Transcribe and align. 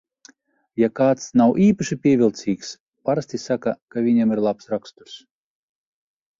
Ja 0.83 0.87
kāds 0.99 1.27
nav 1.41 1.53
īpaši 1.65 1.99
pievilcīgs, 2.07 2.73
parasti 3.11 3.43
saka, 3.45 3.77
ka 3.95 4.07
viņam 4.09 4.37
ir 4.37 4.45
labs 4.49 4.75
raksturs. 4.75 5.23